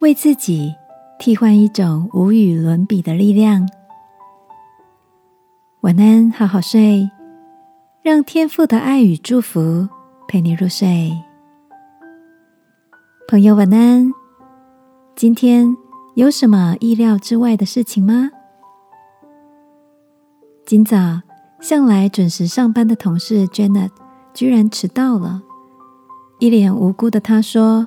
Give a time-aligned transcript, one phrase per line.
[0.00, 0.74] 为自己
[1.18, 3.68] 替换一种无与伦比的力量。
[5.82, 7.10] 晚安，好好睡，
[8.00, 9.86] 让天父的爱与祝福
[10.26, 11.12] 陪你入睡。
[13.28, 14.10] 朋友，晚安。
[15.14, 15.76] 今天
[16.14, 18.30] 有什么意料之外的事情吗？
[20.64, 20.96] 今早
[21.60, 23.90] 向来准时上班的同事 Janet
[24.32, 25.42] 居然迟到了。
[26.38, 27.86] 一脸无辜的他说：“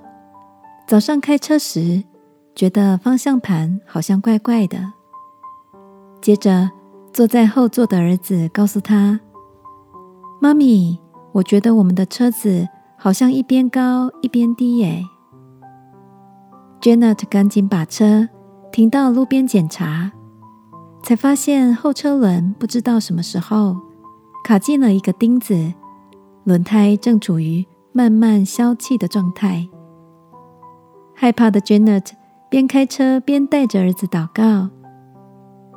[0.85, 2.03] 早上开车时，
[2.53, 4.93] 觉得方向盘好像怪怪的。”
[6.21, 6.69] 接着，
[7.11, 9.19] 坐在后座的儿子告诉他
[10.39, 10.99] ：“妈咪，
[11.31, 15.03] 我觉得我们的车子好像一边高一边低耶。”
[16.81, 18.27] Janet 赶紧把车
[18.71, 20.11] 停到路边检查，
[21.01, 23.77] 才发现后车轮不知道什么时候
[24.43, 25.73] 卡进了一个钉子，
[26.43, 27.65] 轮胎正处于。
[27.95, 29.69] 慢慢消气的状态，
[31.23, 32.07] 害怕的 Janet
[32.49, 34.67] 边开车边带着儿子祷告。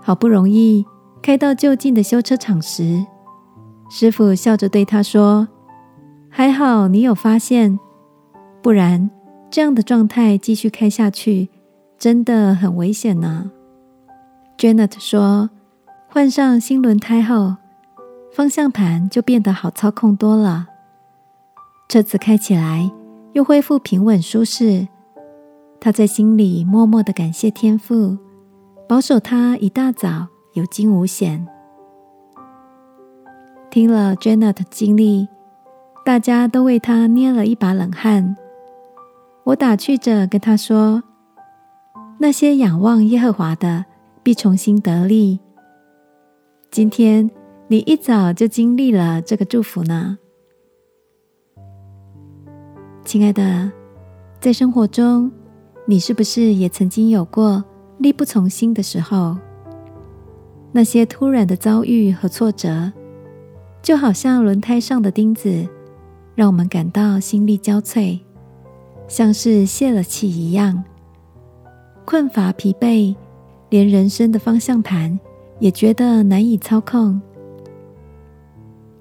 [0.02, 0.84] 好不容易
[1.22, 3.06] 开到就近的修车厂时，
[3.88, 5.46] 师傅笑着对他说
[6.28, 7.78] ：“还好你有发现，
[8.60, 9.08] 不然
[9.48, 11.48] 这样的状态继续开下去，
[11.96, 13.52] 真的很危险呢。”
[14.58, 15.50] Janet 说
[16.10, 17.54] ：“换上新轮胎后，
[18.32, 20.66] 方向盘就变得好操控多了。”
[21.88, 22.90] 车子开起来
[23.34, 24.88] 又恢复平稳舒适，
[25.80, 28.16] 他在心里默默的感谢天父，
[28.88, 31.46] 保守他一大早有惊无险。
[33.70, 35.28] 听了 Janet 的经历，
[36.04, 38.36] 大家都为他捏了一把冷汗。
[39.44, 41.02] 我打趣着跟他说
[42.18, 43.84] ：“那些仰望耶和华的，
[44.22, 45.40] 必重新得力。”
[46.70, 47.30] 今天
[47.68, 50.18] 你一早就经历了这个祝福呢。
[53.04, 53.70] 亲爱的，
[54.40, 55.30] 在生活中，
[55.88, 57.62] 你是不是也曾经有过
[57.98, 59.36] 力不从心的时候？
[60.72, 62.92] 那些突然的遭遇和挫折，
[63.82, 65.66] 就好像轮胎上的钉子，
[66.34, 68.18] 让我们感到心力交瘁，
[69.06, 70.82] 像是泄了气一样，
[72.04, 73.14] 困乏疲惫，
[73.70, 75.16] 连人生的方向盘
[75.60, 77.20] 也觉得难以操控。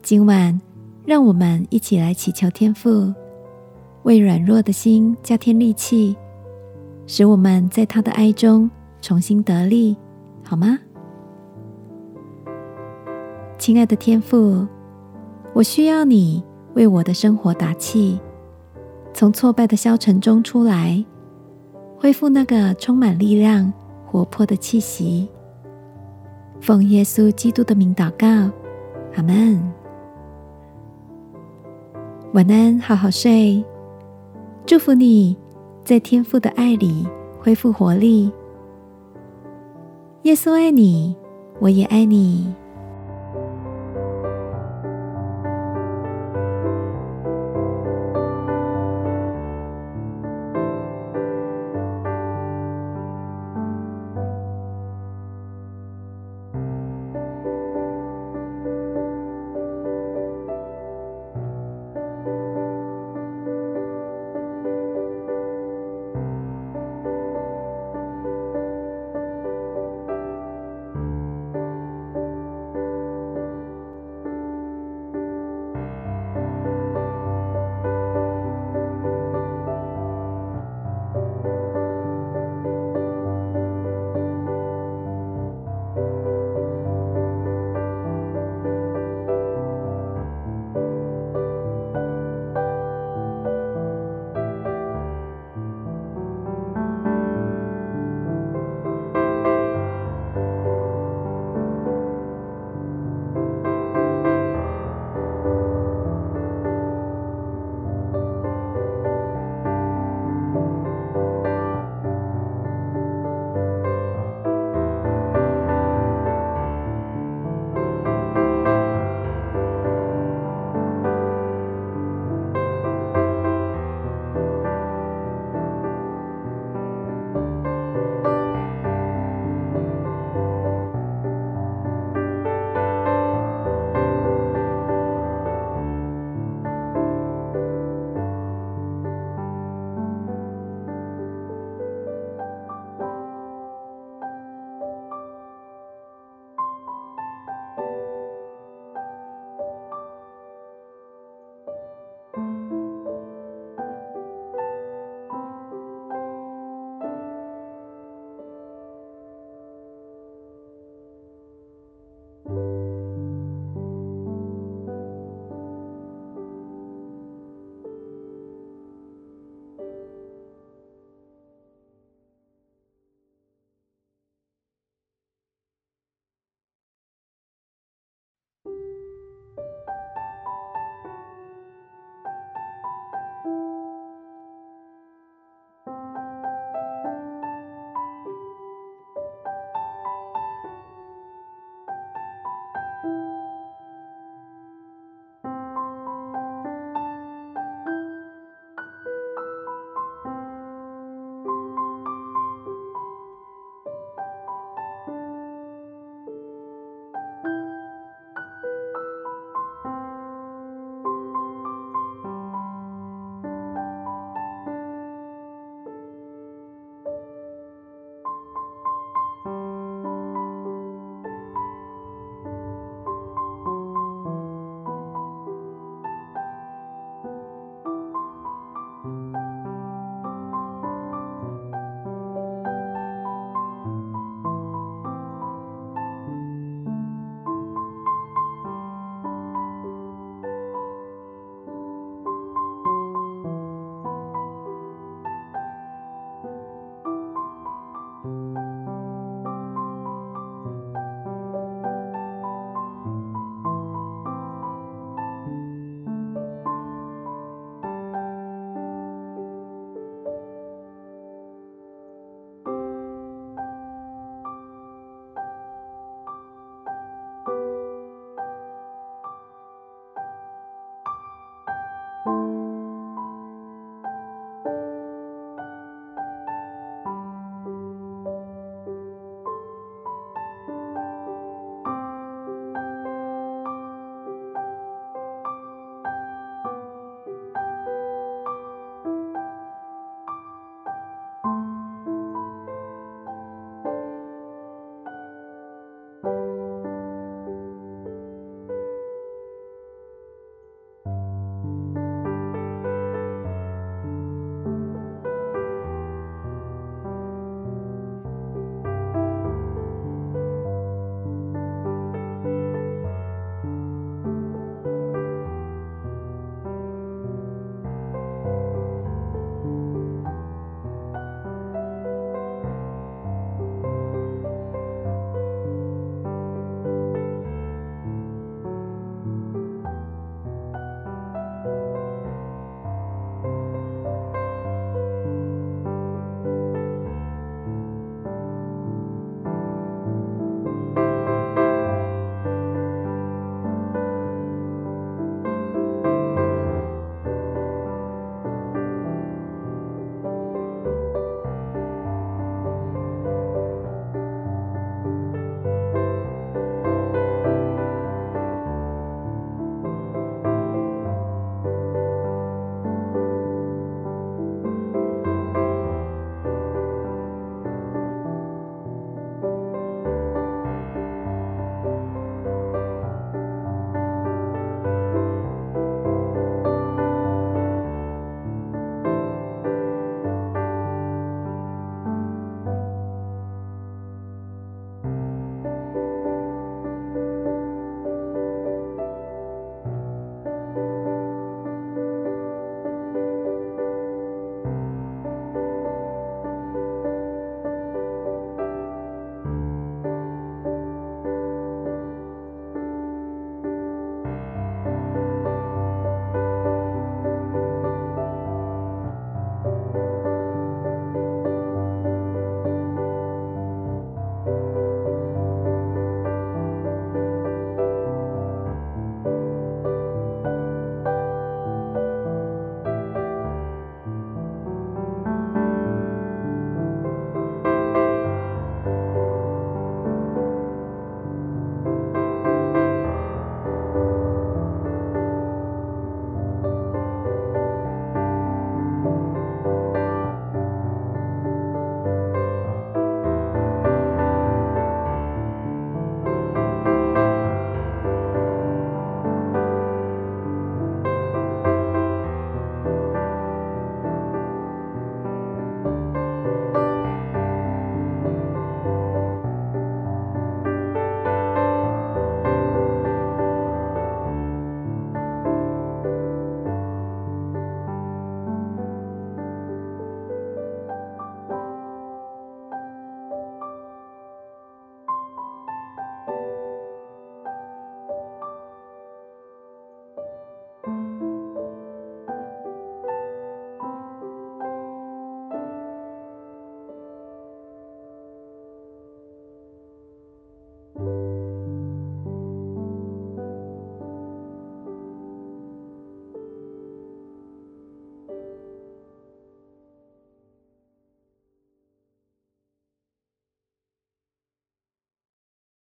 [0.04, 0.62] 今晚，
[1.04, 3.12] 让我们一起来祈求天父。
[4.04, 6.16] 为软弱的心加添力气，
[7.08, 8.70] 使我们在他的爱中
[9.02, 9.96] 重新得力，
[10.44, 10.80] 好吗？
[13.58, 14.66] 亲爱的天父，
[15.54, 16.44] 我需要你
[16.74, 18.20] 为我的生活打气，
[19.14, 21.04] 从挫败的消沉中出来，
[21.98, 23.72] 恢复那个充满力量、
[24.06, 25.30] 活泼的气息。
[26.60, 28.52] 奉耶稣基督的名祷告，
[29.16, 29.62] 阿门。
[32.34, 33.64] 晚安，好好睡。
[34.66, 35.38] 祝福你
[35.86, 37.08] 在天父的爱里
[37.40, 38.32] 恢复活力。
[40.24, 41.16] 耶稣爱你，
[41.60, 42.52] 我也爱你。